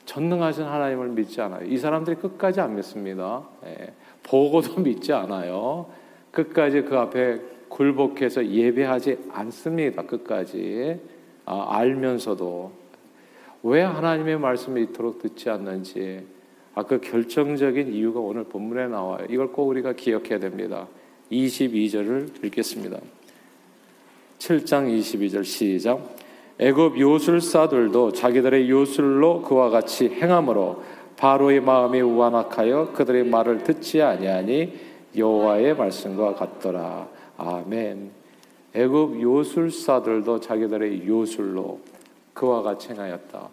전능하신 0.07 0.63
하나님을 0.63 1.09
믿지 1.09 1.41
않아요. 1.41 1.65
이 1.65 1.77
사람들이 1.77 2.15
끝까지 2.15 2.61
안 2.61 2.75
믿습니다. 2.75 3.45
예, 3.65 3.93
보고도 4.23 4.79
믿지 4.81 5.13
않아요. 5.13 5.91
끝까지 6.31 6.83
그 6.83 6.97
앞에 6.97 7.39
굴복해서 7.67 8.47
예배하지 8.47 9.17
않습니다. 9.31 10.03
끝까지 10.03 10.99
아, 11.45 11.65
알면서도 11.77 12.71
왜 13.63 13.81
하나님의 13.81 14.39
말씀을 14.39 14.83
이토록 14.83 15.19
듣지 15.19 15.49
않는지 15.49 16.25
아, 16.73 16.83
그 16.83 17.01
결정적인 17.01 17.93
이유가 17.93 18.21
오늘 18.21 18.45
본문에 18.45 18.87
나와요. 18.87 19.27
이걸 19.29 19.51
꼭 19.51 19.67
우리가 19.67 19.93
기억해야 19.93 20.39
됩니다. 20.39 20.87
22절을 21.31 22.45
읽겠습니다. 22.45 22.97
7장 24.39 24.87
22절 24.87 25.43
시작. 25.43 26.15
애굽 26.59 26.99
요술사들도 26.99 28.13
자기들의 28.13 28.69
요술로 28.69 29.43
그와 29.43 29.69
같이 29.69 30.09
행함으로 30.09 30.81
바로의 31.15 31.61
마음이 31.61 32.01
우완악하여 32.01 32.93
그들의 32.93 33.25
말을 33.25 33.63
듣지 33.63 34.01
아니하니 34.01 34.73
여호와의 35.15 35.75
말씀과 35.75 36.33
같더라. 36.35 37.07
아멘. 37.37 38.11
애굽 38.73 39.21
요술사들도 39.21 40.39
자기들의 40.39 41.07
요술로 41.07 41.79
그와 42.33 42.61
같이 42.63 42.89
행하였다. 42.89 43.49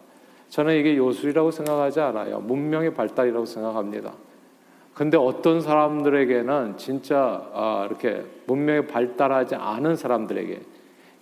저는 0.49 0.75
이게 0.75 0.95
요술이라고 0.97 1.51
생각하지 1.51 1.99
않아요. 1.99 2.39
문명의 2.39 2.93
발달이라고 2.93 3.45
생각합니다. 3.45 4.13
근데 4.93 5.17
어떤 5.17 5.61
사람들에게는 5.61 6.77
진짜 6.77 7.49
아, 7.53 7.85
이렇게 7.87 8.23
문명이 8.47 8.87
발달하지 8.87 9.55
않은 9.55 9.95
사람들에게 9.95 10.61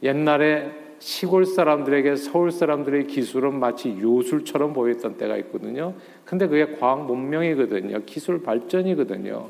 옛날에 0.03 0.82
시골 1.03 1.45
사람들에게 1.45 2.15
서울 2.15 2.49
사람들의 2.49 3.07
기술은 3.07 3.59
마치 3.59 3.89
요술처럼 3.99 4.71
보였던 4.71 5.17
때가 5.17 5.35
있거든요. 5.37 5.95
근데 6.23 6.47
그게 6.47 6.77
과학 6.77 7.05
문명이거든요. 7.05 8.03
기술 8.05 8.41
발전이거든요. 8.41 9.49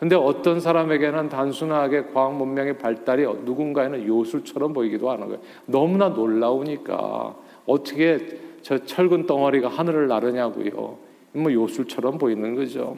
근데 0.00 0.16
어떤 0.16 0.58
사람에게는 0.58 1.28
단순하게 1.28 2.06
과학 2.12 2.34
문명의 2.34 2.76
발달이 2.78 3.22
누군가에는 3.22 4.04
요술처럼 4.04 4.72
보이기도 4.72 5.10
하는 5.10 5.28
거예요. 5.28 5.40
너무나 5.66 6.08
놀라우니까 6.08 7.36
어떻게 7.66 8.40
저 8.62 8.84
철근 8.84 9.26
덩어리가 9.26 9.68
하늘을 9.68 10.08
나르냐고요. 10.08 10.98
뭐 11.34 11.52
요술처럼 11.52 12.18
보이는 12.18 12.56
거죠. 12.56 12.96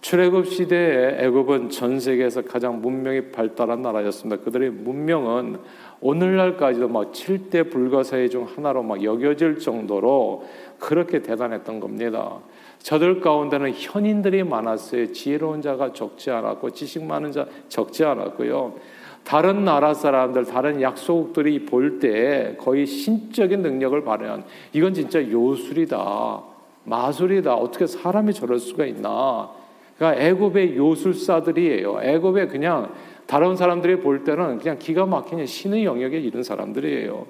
출애굽 0.00 0.46
시대에 0.46 1.24
애굽은 1.24 1.68
전 1.68 2.00
세계에서 2.00 2.42
가장 2.42 2.80
문명이 2.80 3.32
발달한 3.32 3.82
나라였습니다. 3.82 4.42
그들의 4.42 4.70
문명은 4.70 5.58
오늘날까지도 6.00 6.88
막 6.88 7.12
7대 7.12 7.70
불가사의 7.70 8.30
중 8.30 8.46
하나로 8.46 8.82
막 8.82 9.02
여겨질 9.04 9.58
정도로 9.58 10.44
그렇게 10.78 11.20
대단했던 11.20 11.80
겁니다. 11.80 12.38
저들 12.78 13.20
가운데는 13.20 13.72
현인들이 13.74 14.42
많았어요. 14.42 15.12
지혜로운 15.12 15.60
자가 15.60 15.92
적지 15.92 16.30
않았고 16.30 16.70
지식 16.70 17.04
많은 17.04 17.32
자 17.32 17.46
적지 17.68 18.04
않았고요. 18.04 18.76
다른 19.22 19.64
나라 19.64 19.92
사람들, 19.92 20.46
다른 20.46 20.80
약소국들이 20.80 21.66
볼 21.66 22.00
때 22.00 22.56
거의 22.58 22.86
신적인 22.86 23.60
능력을 23.60 24.02
발휘한 24.02 24.44
이건 24.72 24.94
진짜 24.94 25.20
요술이다. 25.22 26.42
마술이다. 26.84 27.54
어떻게 27.54 27.86
사람이 27.86 28.32
저럴 28.32 28.58
수가 28.58 28.86
있나? 28.86 29.59
그러니까 30.00 30.24
애굽의 30.24 30.78
요술사들이에요. 30.78 32.00
애굽에 32.02 32.46
그냥 32.46 32.90
다른 33.26 33.54
사람들이 33.54 34.00
볼 34.00 34.24
때는 34.24 34.56
그냥 34.56 34.78
기가 34.78 35.04
막히는 35.04 35.44
신의 35.44 35.84
영역에 35.84 36.18
이른 36.18 36.42
사람들이에요. 36.42 37.26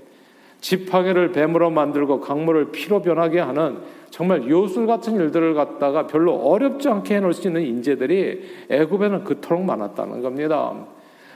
지팡이를 0.60 1.32
뱀으로 1.32 1.70
만들고 1.70 2.20
강물을 2.20 2.70
피로 2.70 3.02
변하게 3.02 3.40
하는 3.40 3.78
정말 4.10 4.48
요술 4.48 4.86
같은 4.86 5.16
일들을 5.16 5.54
갖다가 5.54 6.06
별로 6.06 6.36
어렵지 6.36 6.88
않게 6.88 7.16
해놓을 7.16 7.32
수 7.32 7.48
있는 7.48 7.62
인재들이 7.62 8.42
애굽에는 8.68 9.24
그토록 9.24 9.64
많았다는 9.64 10.22
겁니다. 10.22 10.72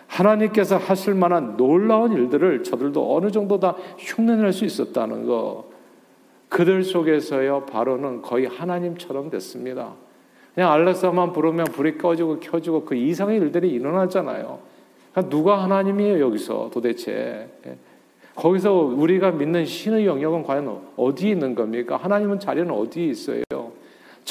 하나님께서 0.07 0.77
하실 0.77 1.15
만한 1.15 1.57
놀라운 1.57 2.13
일들을 2.13 2.63
저들도 2.63 3.17
어느 3.17 3.33
정도 3.33 3.59
다 3.59 3.75
흉내낼 3.99 4.53
수 4.53 4.65
있었다는 4.65 5.27
거. 5.27 5.69
그들 6.49 6.85
속에서요, 6.85 7.67
바로는 7.67 8.23
거의 8.23 8.47
하나님처럼 8.47 9.31
됐습니다. 9.31 10.04
그냥 10.55 10.71
알렉사만 10.73 11.33
부르면 11.33 11.67
불이 11.67 11.99
꺼지고 11.99 12.39
켜지고 12.41 12.85
그 12.85 12.95
이상의 12.95 13.39
일들이 13.39 13.71
일어나잖아요. 13.71 14.61
그러니까 15.13 15.31
누가 15.31 15.63
하나님이에요, 15.63 16.21
여기서 16.21 16.71
도대체. 16.73 17.49
예. 17.67 17.77
거기서 18.37 18.73
우리가 18.73 19.31
믿는 19.31 19.65
신의 19.65 20.07
영역은 20.07 20.43
과연 20.43 20.81
어디에 20.97 21.31
있는 21.31 21.55
겁니까? 21.55 21.97
하나님은 21.97 22.41
자리는 22.41 22.69
어디에 22.71 23.07
있어요? 23.07 23.43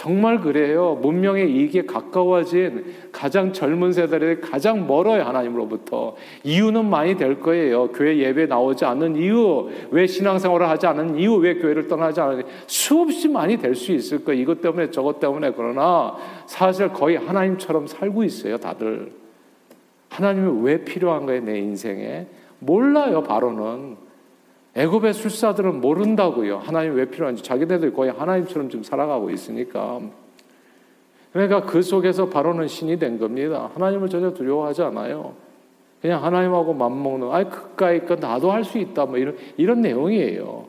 정말 0.03 0.41
그래요. 0.41 0.99
문명의 1.01 1.49
이익에 1.49 1.83
가까워진 1.83 2.83
가장 3.13 3.53
젊은 3.53 3.93
세대들이 3.93 4.41
가장 4.41 4.85
멀어요, 4.85 5.23
하나님으로부터. 5.23 6.17
이유는 6.43 6.89
많이 6.89 7.15
될 7.15 7.39
거예요. 7.39 7.87
교회 7.87 8.17
예배 8.17 8.47
나오지 8.47 8.83
않는 8.83 9.15
이유, 9.15 9.69
왜 9.91 10.05
신앙생활을 10.05 10.67
하지 10.67 10.87
않는 10.87 11.17
이유, 11.17 11.35
왜 11.35 11.53
교회를 11.55 11.87
떠나지 11.87 12.19
않는 12.19 12.43
수없이 12.67 13.29
많이 13.29 13.55
될 13.55 13.75
수 13.75 13.93
있을 13.93 14.25
거예요. 14.25 14.41
이것 14.41 14.61
때문에 14.61 14.91
저것 14.91 15.21
때문에 15.21 15.53
그러나 15.55 16.17
사실 16.47 16.89
거의 16.89 17.15
하나님처럼 17.15 17.87
살고 17.87 18.25
있어요, 18.25 18.57
다들. 18.57 19.09
하나님이 20.09 20.65
왜 20.65 20.83
필요한 20.83 21.25
거예요, 21.25 21.45
내 21.45 21.59
인생에? 21.59 22.27
몰라요, 22.59 23.23
바로는. 23.23 23.95
애굽의 24.75 25.13
술사들은 25.13 25.81
모른다고요. 25.81 26.57
하나님 26.57 26.95
왜 26.95 27.05
필요한지 27.05 27.43
자기네들 27.43 27.93
거의 27.93 28.11
하나님처럼 28.11 28.69
좀 28.69 28.83
살아가고 28.83 29.29
있으니까. 29.29 30.01
그러니까 31.31 31.61
그 31.61 31.81
속에서 31.81 32.29
바로는 32.29 32.67
신이 32.67 32.97
된 32.97 33.19
겁니다. 33.19 33.69
하나님을 33.73 34.09
전혀 34.09 34.33
두려워하지 34.33 34.83
않아요. 34.83 35.33
그냥 36.01 36.23
하나님하고 36.23 36.73
맞먹는, 36.73 37.31
아, 37.31 37.43
그까이 37.45 38.05
거 38.05 38.15
나도 38.15 38.51
할 38.51 38.63
수 38.63 38.77
있다. 38.77 39.05
뭐 39.05 39.17
이런, 39.17 39.37
이런 39.57 39.81
내용이에요. 39.81 40.65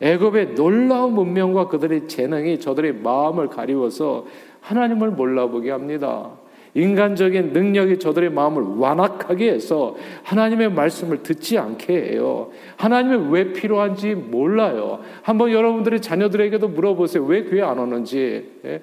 애굽의 0.00 0.54
놀라운 0.54 1.12
문명과 1.12 1.68
그들의 1.68 2.08
재능이 2.08 2.58
저들의 2.58 2.94
마음을 2.94 3.48
가리워서 3.48 4.26
하나님을 4.60 5.10
몰라보게 5.10 5.70
합니다. 5.70 6.30
인간적인 6.74 7.52
능력이 7.52 7.98
저들의 7.98 8.30
마음을 8.30 8.62
완악하게 8.78 9.52
해서 9.52 9.94
하나님의 10.22 10.72
말씀을 10.72 11.22
듣지 11.22 11.58
않게 11.58 11.92
해요. 11.92 12.50
하나님이 12.76 13.30
왜 13.30 13.52
필요한지 13.52 14.14
몰라요. 14.14 15.00
한번 15.22 15.52
여러분들의 15.52 16.00
자녀들에게도 16.00 16.68
물어보세요. 16.68 17.24
왜 17.24 17.44
교회 17.44 17.60
안 17.62 17.78
오는지, 17.78 18.50
예? 18.64 18.80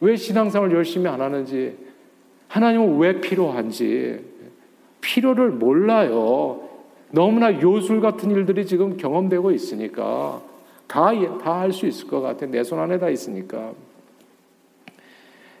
왜 0.00 0.16
신앙생활 0.16 0.70
열심히 0.72 1.08
안 1.08 1.20
하는지, 1.20 1.76
하나님은 2.48 2.98
왜 2.98 3.20
필요한지, 3.20 4.20
필요를 5.00 5.50
몰라요. 5.50 6.60
너무나 7.10 7.60
요술 7.60 8.00
같은 8.00 8.30
일들이 8.30 8.64
지금 8.66 8.96
경험되고 8.96 9.50
있으니까 9.50 10.40
다 10.86 11.12
다 11.38 11.60
할 11.62 11.72
수 11.72 11.86
있을 11.86 12.06
것 12.06 12.20
같아. 12.20 12.46
내 12.46 12.62
손 12.62 12.78
안에 12.78 12.98
다 12.98 13.08
있으니까. 13.08 13.72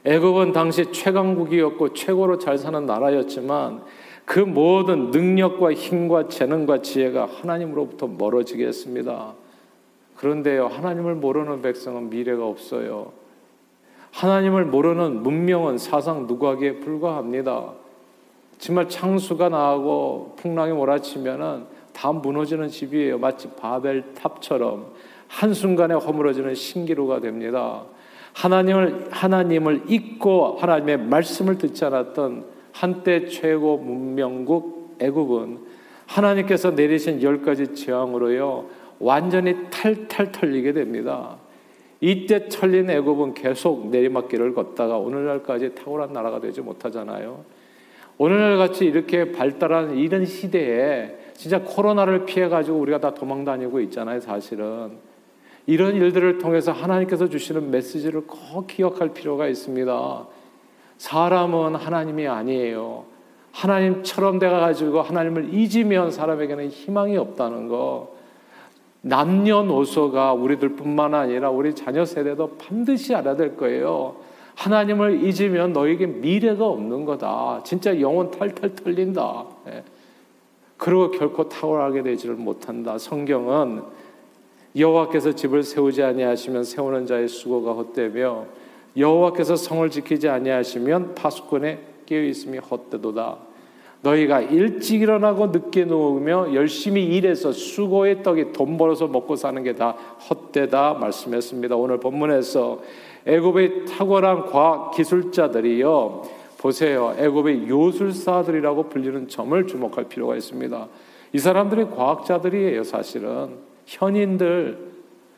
애굽은 0.04 0.52
당시 0.52 0.92
최강국이었고 0.92 1.94
최고로 1.94 2.38
잘 2.38 2.58
사는 2.58 2.84
나라였지만 2.84 3.82
그 4.24 4.38
모든 4.38 5.10
능력과 5.10 5.72
힘과 5.72 6.28
재능과 6.28 6.82
지혜가 6.82 7.26
하나님으로부터 7.26 8.06
멀어지게 8.06 8.66
했습니다. 8.66 9.34
그런데요, 10.16 10.66
하나님을 10.66 11.14
모르는 11.14 11.62
백성은 11.62 12.10
미래가 12.10 12.46
없어요. 12.46 13.12
하나님을 14.12 14.64
모르는 14.66 15.22
문명은 15.22 15.78
사상 15.78 16.26
누구에게 16.26 16.80
불과합니다. 16.80 17.72
정말 18.58 18.88
창수가 18.88 19.48
나고 19.48 20.34
풍랑이 20.36 20.72
몰아치면은 20.72 21.64
다 21.92 22.12
무너지는 22.12 22.68
집이에요. 22.68 23.18
마치 23.18 23.50
바벨 23.50 24.14
탑처럼 24.14 24.92
한순간에 25.28 25.94
허물어지는 25.94 26.54
신기루가 26.54 27.20
됩니다. 27.20 27.84
하나님을 28.34 29.06
하나님을 29.10 29.84
잊고 29.88 30.56
하나님의 30.58 30.98
말씀을 30.98 31.56
듣지 31.56 31.84
않았던 31.84 32.44
한때 32.72 33.26
최고 33.26 33.78
문명국 33.78 34.96
애굽은 35.00 35.58
하나님께서 36.06 36.72
내리신 36.72 37.22
열 37.22 37.42
가지 37.42 37.74
재앙으로요 37.74 38.68
완전히 38.98 39.56
탈탈 39.70 40.32
털리게 40.32 40.72
됩니다. 40.72 41.36
이때 42.00 42.48
털린 42.48 42.90
애굽은 42.90 43.34
계속 43.34 43.88
내리막길을 43.88 44.52
걷다가 44.54 44.98
오늘날까지 44.98 45.74
탁월한 45.74 46.12
나라가 46.12 46.40
되지 46.40 46.60
못하잖아요. 46.60 47.44
오늘날 48.18 48.58
같이 48.58 48.84
이렇게 48.84 49.32
발달한 49.32 49.96
이런 49.96 50.24
시대에 50.24 51.16
진짜 51.34 51.62
코로나를 51.62 52.26
피해 52.26 52.48
가지고 52.48 52.78
우리가 52.78 53.00
다 53.00 53.14
도망 53.14 53.44
다니고 53.44 53.80
있잖아요, 53.80 54.20
사실은. 54.20 55.13
이런 55.66 55.94
일들을 55.94 56.38
통해서 56.38 56.72
하나님께서 56.72 57.28
주시는 57.28 57.70
메시지를 57.70 58.26
꼭 58.26 58.66
기억할 58.66 59.14
필요가 59.14 59.48
있습니다. 59.48 60.26
사람은 60.98 61.74
하나님이 61.76 62.28
아니에요. 62.28 63.04
하나님처럼 63.52 64.38
돼가 64.38 64.60
가지고 64.60 65.00
하나님을 65.00 65.54
잊으면 65.54 66.10
사람에게는 66.10 66.68
희망이 66.68 67.16
없다는 67.16 67.68
거. 67.68 68.14
남녀노소가 69.00 70.32
우리들 70.32 70.70
뿐만 70.70 71.14
아니라 71.14 71.50
우리 71.50 71.74
자녀 71.74 72.04
세대도 72.04 72.56
반드시 72.56 73.14
알아야 73.14 73.36
될 73.36 73.56
거예요. 73.56 74.16
하나님을 74.54 75.22
잊으면 75.24 75.72
너에게 75.72 76.06
미래가 76.06 76.66
없는 76.66 77.04
거다. 77.04 77.62
진짜 77.64 78.00
영혼 78.00 78.30
탈탈 78.30 78.74
털린다. 78.74 79.44
예. 79.68 79.84
그리고 80.76 81.10
결코 81.10 81.48
탁월하게 81.48 82.02
되지를 82.02 82.34
못한다. 82.34 82.98
성경은 82.98 83.82
여호와께서 84.76 85.32
집을 85.32 85.62
세우지 85.62 86.02
아니하시면 86.02 86.64
세우는 86.64 87.06
자의 87.06 87.28
수고가 87.28 87.72
헛되며 87.72 88.46
여호와께서 88.96 89.56
성을 89.56 89.88
지키지 89.88 90.28
아니하시면 90.28 91.14
파수꾼의 91.14 91.78
깨어 92.06 92.22
있음이 92.22 92.58
헛되도다. 92.58 93.38
너희가 94.02 94.42
일찍 94.42 95.00
일어나고 95.00 95.46
늦게 95.46 95.86
누우며 95.86 96.54
열심히 96.54 97.04
일해서 97.06 97.52
수고의 97.52 98.22
떡이 98.22 98.52
돈 98.52 98.76
벌어서 98.76 99.06
먹고 99.06 99.36
사는 99.36 99.62
게 99.62 99.72
다 99.74 99.92
헛되다 100.28 100.94
말씀했습니다. 100.94 101.74
오늘 101.76 101.98
본문에서 101.98 102.82
애굽의 103.26 103.86
탁월한 103.86 104.46
과학 104.46 104.90
기술자들이요. 104.90 106.22
보세요. 106.58 107.14
애굽의 107.18 107.68
요술사들이라고 107.68 108.90
불리는 108.90 109.28
점을 109.28 109.66
주목할 109.66 110.04
필요가 110.04 110.36
있습니다. 110.36 110.88
이 111.32 111.38
사람들이 111.38 111.86
과학자들이에요, 111.86 112.84
사실은. 112.84 113.63
현인들. 113.86 114.92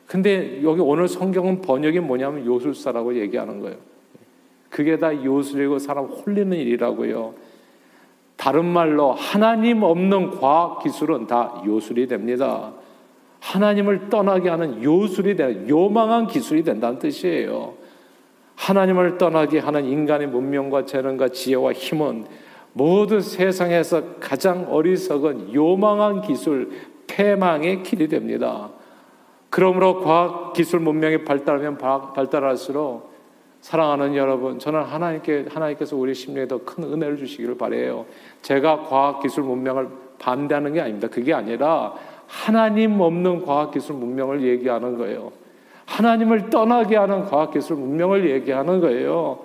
근데 0.05 0.61
여기 0.63 0.81
오늘 0.81 1.07
성경은 1.07 1.61
번역이 1.61 1.99
뭐냐면 1.99 2.45
요술사라고 2.45 3.19
얘기하는 3.19 3.59
거예요. 3.59 3.77
그게 4.69 4.97
다 4.97 5.13
요술이고 5.13 5.79
사람 5.79 6.05
홀리는 6.05 6.55
일이라고요. 6.55 7.33
다른 8.35 8.65
말로 8.65 9.11
하나님 9.11 9.83
없는 9.83 10.31
과학 10.31 10.83
기술은 10.83 11.27
다 11.27 11.61
요술이 11.65 12.07
됩니다. 12.07 12.73
하나님을 13.39 14.09
떠나게 14.09 14.49
하는 14.49 14.83
요술이 14.83 15.35
되는 15.35 15.69
요망한 15.69 16.27
기술이 16.27 16.63
된다는 16.63 16.99
뜻이에요. 16.99 17.73
하나님을 18.55 19.17
떠나게 19.17 19.59
하는 19.59 19.85
인간의 19.85 20.27
문명과 20.27 20.85
재능과 20.85 21.29
지혜와 21.29 21.73
힘은 21.73 22.25
모든 22.73 23.21
세상에서 23.21 24.15
가장 24.19 24.67
어리석은 24.69 25.53
요망한 25.53 26.21
기술, 26.21 26.71
패망의 27.07 27.83
길이 27.83 28.07
됩니다. 28.07 28.69
그러므로 29.49 30.01
과학 30.01 30.53
기술 30.53 30.79
문명이 30.81 31.23
발달하면 31.23 31.77
발달할수록 31.77 33.15
사랑하는 33.61 34.15
여러분, 34.15 34.59
저는 34.59 34.83
하나님께 34.83 35.45
하나님께서 35.49 35.95
우리 35.95 36.13
심리에 36.13 36.47
더 36.47 36.59
큰 36.59 36.83
은혜를 36.83 37.17
주시기를 37.17 37.57
바래요. 37.57 38.05
제가 38.41 38.83
과학 38.83 39.21
기술 39.21 39.43
문명을 39.43 39.87
반대하는 40.19 40.73
게 40.73 40.81
아닙니다. 40.81 41.07
그게 41.07 41.33
아니라 41.33 41.93
하나님 42.27 42.99
없는 42.99 43.45
과학 43.45 43.71
기술 43.71 43.95
문명을 43.95 44.43
얘기하는 44.43 44.97
거예요. 44.97 45.31
하나님을 45.85 46.49
떠나게 46.49 46.97
하는 46.97 47.25
과학 47.25 47.51
기술 47.51 47.77
문명을 47.77 48.29
얘기하는 48.29 48.79
거예요. 48.81 49.39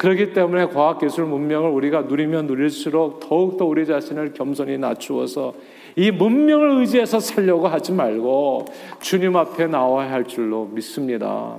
그렇기 0.00 0.32
때문에 0.32 0.68
과학 0.68 0.98
기술 0.98 1.26
문명을 1.26 1.68
우리가 1.72 2.02
누리면 2.02 2.46
누릴수록 2.46 3.20
더욱더 3.20 3.66
우리 3.66 3.84
자신을 3.84 4.32
겸손히 4.32 4.78
낮추어서 4.78 5.52
이 5.94 6.10
문명을 6.10 6.80
의지해서 6.80 7.20
살려고 7.20 7.68
하지 7.68 7.92
말고 7.92 8.64
주님 9.00 9.36
앞에 9.36 9.66
나와야 9.66 10.10
할 10.10 10.24
줄로 10.24 10.70
믿습니다. 10.72 11.58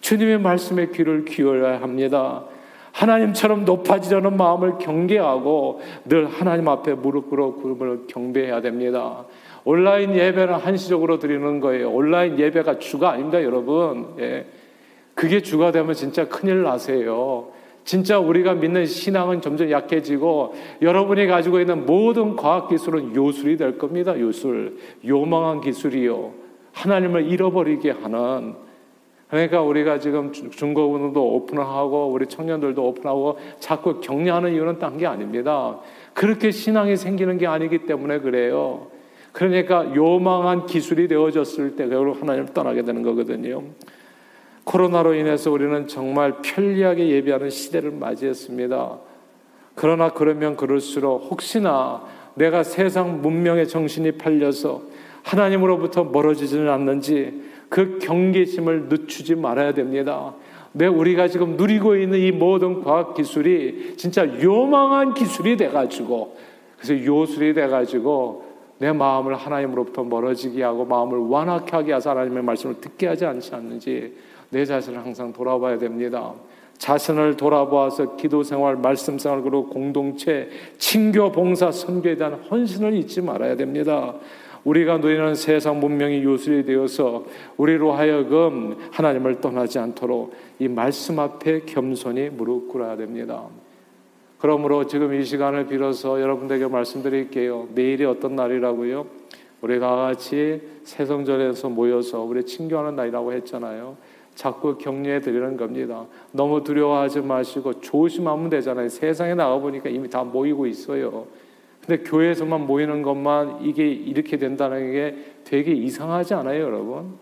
주님의 0.00 0.38
말씀에 0.40 0.86
귀를 0.94 1.26
기울여야 1.26 1.82
합니다. 1.82 2.46
하나님처럼 2.92 3.66
높아지려는 3.66 4.38
마음을 4.38 4.78
경계하고 4.78 5.82
늘 6.06 6.26
하나님 6.26 6.68
앞에 6.68 6.94
무릎 6.94 7.28
꿇어 7.28 7.56
그분을 7.56 8.06
경배해야 8.06 8.62
됩니다. 8.62 9.26
온라인 9.64 10.14
예배는 10.14 10.54
한시적으로 10.54 11.18
드리는 11.18 11.60
거예요. 11.60 11.90
온라인 11.90 12.38
예배가 12.38 12.78
주가 12.78 13.10
아닙니다, 13.10 13.42
여러분. 13.44 14.14
예. 14.20 14.46
그게 15.14 15.42
주가 15.42 15.70
되면 15.70 15.92
진짜 15.92 16.28
큰일 16.28 16.62
나세요. 16.62 17.57
진짜 17.88 18.18
우리가 18.18 18.52
믿는 18.52 18.84
신앙은 18.84 19.40
점점 19.40 19.70
약해지고 19.70 20.52
여러분이 20.82 21.26
가지고 21.26 21.58
있는 21.58 21.86
모든 21.86 22.36
과학 22.36 22.68
기술은 22.68 23.16
요술이 23.16 23.56
될 23.56 23.78
겁니다. 23.78 24.20
요술. 24.20 24.76
요망한 25.06 25.62
기술이요. 25.62 26.32
하나님을 26.74 27.32
잃어버리게 27.32 27.92
하는 27.92 28.56
그러니까 29.30 29.62
우리가 29.62 30.00
지금 30.00 30.32
중고등도 30.32 31.34
오픈하고 31.34 32.08
우리 32.08 32.26
청년들도 32.26 32.86
오픈하고 32.86 33.38
자꾸 33.58 34.00
격려하는 34.00 34.52
이유는 34.52 34.78
딴 34.78 34.98
게 34.98 35.06
아닙니다. 35.06 35.78
그렇게 36.12 36.50
신앙이 36.50 36.94
생기는 36.94 37.38
게 37.38 37.46
아니기 37.46 37.86
때문에 37.86 38.18
그래요. 38.18 38.88
그러니까 39.32 39.94
요망한 39.94 40.66
기술이 40.66 41.08
되어졌을 41.08 41.74
때 41.76 41.88
결국 41.88 42.20
하나님을 42.20 42.52
떠나게 42.52 42.82
되는 42.82 43.02
거거든요. 43.02 43.62
코로나로 44.68 45.14
인해서 45.14 45.50
우리는 45.50 45.88
정말 45.88 46.42
편리하게 46.42 47.08
예배하는 47.08 47.48
시대를 47.48 47.90
맞이했습니다. 47.90 48.98
그러나 49.74 50.10
그러면 50.10 50.56
그럴수록 50.56 51.30
혹시나 51.30 52.02
내가 52.34 52.62
세상 52.62 53.22
문명의 53.22 53.66
정신이 53.66 54.12
팔려서 54.12 54.82
하나님으로부터 55.22 56.04
멀어지지는 56.04 56.68
않는지 56.68 57.42
그 57.70 57.98
경계심을 57.98 58.88
늦추지 58.90 59.36
말아야 59.36 59.72
됩니다. 59.72 60.34
내 60.72 60.86
우리가 60.86 61.28
지금 61.28 61.56
누리고 61.56 61.96
있는 61.96 62.18
이 62.18 62.30
모든 62.30 62.82
과학 62.82 63.14
기술이 63.14 63.94
진짜 63.96 64.26
요망한 64.42 65.14
기술이 65.14 65.56
돼가지고 65.56 66.36
그래서 66.78 67.04
요술이 67.04 67.54
돼가지고 67.54 68.44
내 68.78 68.92
마음을 68.92 69.34
하나님으로부터 69.34 70.04
멀어지게 70.04 70.62
하고 70.62 70.84
마음을 70.84 71.18
완악하게 71.18 71.70
하게 71.70 71.94
해서 71.94 72.10
하나님의 72.10 72.42
말씀을 72.42 72.80
듣게 72.82 73.06
하지 73.06 73.24
않지 73.24 73.54
않는지 73.54 74.12
내 74.50 74.64
자신을 74.64 74.98
항상 74.98 75.32
돌아봐야 75.32 75.78
됩니다. 75.78 76.34
자신을 76.78 77.36
돌아보아서 77.36 78.16
기도 78.16 78.42
생활, 78.42 78.76
말씀 78.76 79.18
생활, 79.18 79.42
그리고 79.42 79.66
공동체, 79.66 80.48
친교, 80.78 81.32
봉사, 81.32 81.70
선교에 81.70 82.16
대한 82.16 82.34
헌신을 82.34 82.94
잊지 82.94 83.20
말아야 83.20 83.56
됩니다. 83.56 84.14
우리가 84.64 84.98
누리는 84.98 85.34
세상 85.34 85.80
문명이 85.80 86.22
요술이 86.22 86.64
되어서 86.64 87.24
우리로 87.56 87.92
하여금 87.92 88.76
하나님을 88.92 89.40
떠나지 89.40 89.78
않도록 89.78 90.34
이 90.58 90.68
말씀 90.68 91.18
앞에 91.18 91.60
겸손히 91.60 92.28
무릎 92.28 92.68
꿇어야 92.68 92.96
됩니다. 92.96 93.44
그러므로 94.38 94.86
지금 94.86 95.14
이 95.14 95.24
시간을 95.24 95.66
빌어서 95.66 96.20
여러분들에게 96.20 96.68
말씀드릴게요. 96.68 97.68
내일이 97.74 98.04
어떤 98.04 98.36
날이라고요? 98.36 99.06
우리 99.60 99.80
다 99.80 99.96
같이 99.96 100.60
세성전에서 100.84 101.68
모여서 101.68 102.22
우리 102.22 102.44
친교하는 102.44 102.94
날이라고 102.94 103.32
했잖아요. 103.32 103.96
자꾸 104.38 104.78
격려해 104.78 105.18
드리는 105.20 105.56
겁니다. 105.56 106.06
너무 106.30 106.62
두려워하지 106.62 107.22
마시고 107.22 107.80
조심하면 107.80 108.48
되잖아요. 108.50 108.88
세상에 108.88 109.34
나가 109.34 109.58
보니까 109.58 109.88
이미 109.88 110.08
다 110.08 110.22
모이고 110.22 110.68
있어요. 110.68 111.26
근데 111.84 112.04
교회에서만 112.04 112.64
모이는 112.64 113.02
것만 113.02 113.64
이게 113.64 113.88
이렇게 113.90 114.36
된다는 114.36 114.92
게 114.92 115.16
되게 115.42 115.72
이상하지 115.72 116.34
않아요, 116.34 116.62
여러분? 116.62 117.14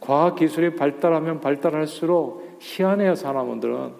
과학 0.00 0.34
기술이 0.34 0.74
발달하면 0.74 1.38
발달할수록 1.38 2.56
희한해요, 2.58 3.14
사람들은. 3.14 3.92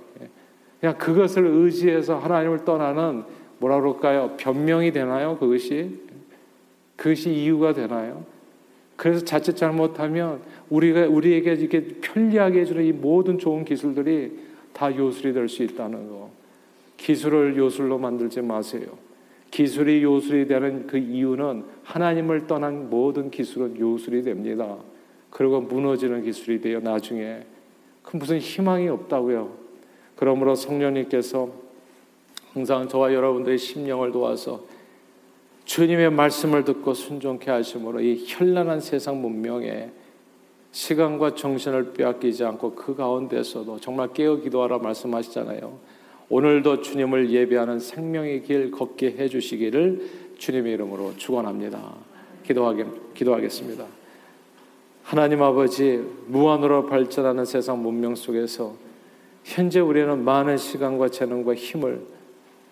그냥 0.81 0.99
그것을 0.99 1.47
의지해서 1.47 2.19
하나님을 2.19 2.65
떠나는 2.65 3.23
뭐라 3.59 3.81
그럴까요? 3.81 4.35
변명이 4.39 4.91
되나요? 4.91 5.39
그것이 5.39 6.01
그것이 6.97 7.33
이유가 7.33 7.75
되나요? 7.75 8.25
그래서 8.99 9.25
자칫 9.25 9.57
잘못하면 9.57 10.43
우리가 10.71 11.07
우리에게 11.07 11.53
이렇게 11.53 11.85
편리하게 12.01 12.63
해주는 12.63 12.85
이 12.85 12.91
모든 12.91 13.39
좋은 13.39 13.65
기술들이 13.65 14.33
다 14.73 14.95
요술이 14.95 15.33
될 15.33 15.49
수 15.49 15.63
있다는 15.63 16.09
거. 16.09 16.31
기술을 16.97 17.57
요술로 17.57 17.97
만들지 17.99 18.43
마세요. 18.43 18.89
기술이 19.53 20.03
요술이 20.03 20.49
되는 20.49 20.89
그 20.89 20.99
이유는 20.99 21.63
하나님을 21.85 22.49
떠난 22.49 22.91
모든 22.91 23.31
기술은 23.31 23.79
요술이 23.79 24.23
됩니다. 24.23 24.77
그리고 25.31 25.61
무너지는 25.61 26.25
기술이 26.25 26.61
돼요. 26.61 26.81
나중에 26.81 27.43
그 28.03 28.17
무슨 28.17 28.39
희망이 28.41 28.89
없다고요. 28.89 29.53
그러므로 30.17 30.57
성령님께서 30.57 31.49
항상 32.53 32.89
저와 32.89 33.15
여러분들의 33.15 33.59
심령을 33.59 34.11
도와서 34.11 34.67
주님의 35.69 36.11
말씀을 36.13 36.65
듣고 36.65 36.95
순종케 36.95 37.51
하심으로 37.51 38.01
이 38.01 38.25
현란한 38.27 38.81
세상 38.81 39.21
문명에 39.21 39.91
시간과 40.73 41.35
정신을 41.35 41.93
빼앗기지 41.93 42.43
않고 42.43 42.75
그 42.75 42.97
가운데서도 42.97 43.79
정말 43.79 44.11
깨어 44.15 44.37
기도하라 44.37 44.79
말씀하시잖아요. 44.79 45.79
오늘도 46.31 46.81
주님을 46.81 47.31
예배하는 47.31 47.81
생명의 47.81 48.45
길 48.45 48.71
걷게 48.71 49.17
해 49.19 49.29
주시기를 49.29 50.09
주님의 50.39 50.73
이름으로 50.73 51.15
축원합니다. 51.19 51.97
기도하겠, 52.45 52.87
기도하겠습니다. 53.13 53.85
하나님 55.03 55.43
아버지 55.43 56.03
무한으로 56.29 56.87
발전하는 56.87 57.45
세상 57.45 57.83
문명 57.83 58.15
속에서 58.15 58.75
현재 59.45 59.81
우리는 59.81 60.25
많은 60.25 60.57
시간과 60.57 61.11
재능과 61.11 61.57
힘을 61.57 62.18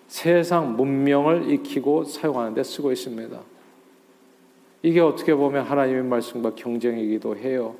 세상 0.09 0.77
문명을 0.77 1.51
익히고 1.51 2.05
사용하는 2.05 2.55
데 2.55 2.63
쓰고 2.63 2.93
있습니다. 2.93 3.39
이게 4.83 5.01
어떻게 5.01 5.35
보면 5.35 5.65
하나님의 5.65 6.05
말씀과 6.05 6.55
경쟁이기도 6.55 7.37
해요. 7.37 7.75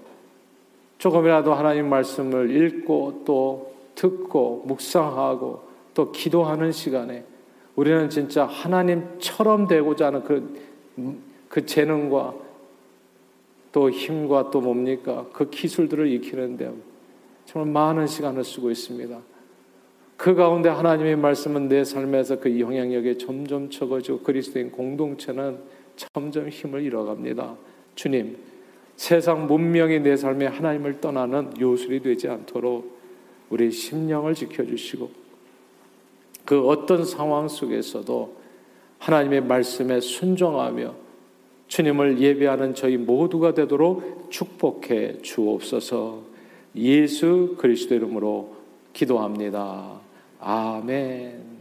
조금이라도 0.99 1.55
하나님 1.55 1.89
말씀을 1.89 2.51
읽고 2.51 3.23
또 3.25 3.75
듣고 3.95 4.65
묵상하고 4.67 5.63
또 5.95 6.13
기도하는 6.13 6.73
시간에 6.73 7.25
우리는 7.77 8.09
진짜 8.09 8.45
하나님처럼 8.47 9.69
되고자 9.69 10.07
하는 10.07 10.25
그, 10.25 10.59
그 11.49 11.65
재능과 11.65 12.35
또 13.73 13.91
힘과 13.91 14.51
또 14.51 14.61
뭡니까? 14.63 15.27
그 15.33 15.51
기술들을 15.51 16.11
익히는데 16.11 16.73
정말 17.45 17.73
많은 17.73 18.07
시간을 18.07 18.43
쓰고 18.43 18.71
있습니다. 18.71 19.19
그 20.17 20.35
가운데 20.35 20.69
하나님의 20.69 21.17
말씀은 21.17 21.69
내 21.69 21.85
삶에서 21.85 22.41
그 22.41 22.59
영향력이 22.59 23.19
점점 23.19 23.69
적어지고 23.69 24.21
그리스도인 24.21 24.71
공동체는 24.71 25.59
점점 25.97 26.49
힘을 26.49 26.83
잃어갑니다. 26.83 27.55
주님, 27.95 28.39
세상 28.97 29.47
문명이 29.47 30.01
내 30.01 30.17
삶에 30.17 30.47
하나님을 30.47 31.01
떠나는 31.01 31.53
요술이 31.61 32.01
되지 32.01 32.29
않도록 32.29 32.97
우리 33.51 33.71
심령을 33.71 34.35
지켜주시고 34.35 35.11
그 36.45 36.67
어떤 36.67 37.05
상황 37.05 37.49
속에서도 37.49 38.37
하나님의 38.99 39.43
말씀에 39.43 40.01
순종하며 40.01 40.95
주님을 41.69 42.21
예배하는 42.21 42.75
저희 42.75 42.97
모두가 42.97 43.53
되도록 43.53 44.31
축복해 44.31 45.21
주옵소서 45.23 46.23
예수 46.77 47.57
그리스도 47.59 47.95
이름으로 47.95 48.55
기도합니다. 48.93 50.06
아멘. 50.49 51.56